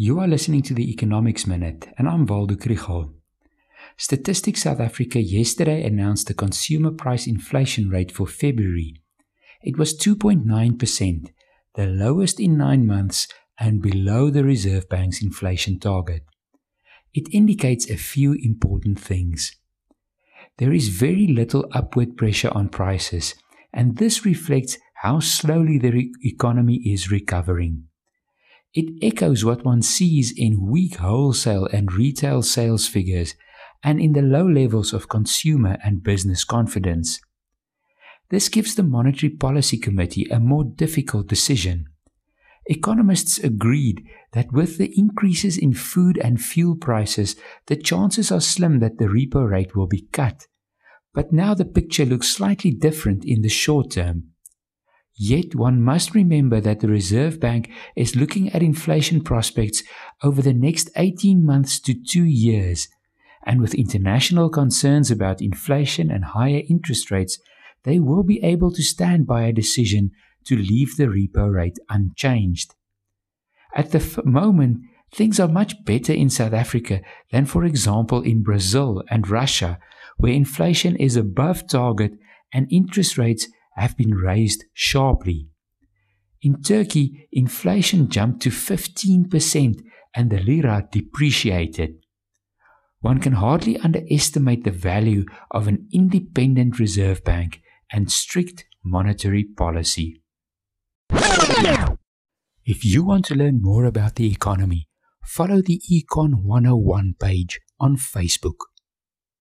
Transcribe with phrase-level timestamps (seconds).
[0.00, 3.14] You are listening to the Economics Minute, and I'm Waldo Krugell.
[3.96, 8.94] Statistics South Africa yesterday announced the consumer price inflation rate for February.
[9.60, 11.30] It was 2.9%,
[11.74, 13.26] the lowest in nine months
[13.58, 16.22] and below the Reserve Bank's inflation target.
[17.12, 19.50] It indicates a few important things.
[20.58, 23.34] There is very little upward pressure on prices,
[23.74, 27.87] and this reflects how slowly the re- economy is recovering.
[28.78, 33.34] It echoes what one sees in weak wholesale and retail sales figures
[33.82, 37.20] and in the low levels of consumer and business confidence.
[38.30, 41.86] This gives the Monetary Policy Committee a more difficult decision.
[42.66, 47.34] Economists agreed that with the increases in food and fuel prices,
[47.66, 50.46] the chances are slim that the repo rate will be cut.
[51.12, 54.27] But now the picture looks slightly different in the short term.
[55.20, 59.82] Yet one must remember that the Reserve Bank is looking at inflation prospects
[60.22, 62.86] over the next 18 months to two years.
[63.44, 67.40] And with international concerns about inflation and higher interest rates,
[67.82, 70.12] they will be able to stand by a decision
[70.44, 72.76] to leave the repo rate unchanged.
[73.74, 77.00] At the f- moment, things are much better in South Africa
[77.32, 79.80] than, for example, in Brazil and Russia,
[80.16, 82.12] where inflation is above target
[82.52, 85.48] and interest rates have been raised sharply.
[86.42, 89.82] In Turkey, inflation jumped to 15%
[90.14, 91.94] and the lira depreciated.
[93.00, 97.60] One can hardly underestimate the value of an independent reserve bank
[97.92, 100.22] and strict monetary policy.
[102.64, 104.88] If you want to learn more about the economy,
[105.24, 108.67] follow the Econ 101 page on Facebook.